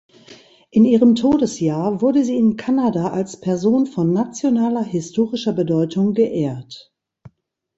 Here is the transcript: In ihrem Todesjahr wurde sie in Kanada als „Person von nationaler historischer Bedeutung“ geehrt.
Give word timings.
In 0.71 0.83
ihrem 0.83 1.13
Todesjahr 1.13 2.01
wurde 2.01 2.25
sie 2.25 2.35
in 2.35 2.57
Kanada 2.57 3.09
als 3.11 3.39
„Person 3.39 3.85
von 3.85 4.11
nationaler 4.11 4.81
historischer 4.81 5.53
Bedeutung“ 5.53 6.15
geehrt. 6.15 6.91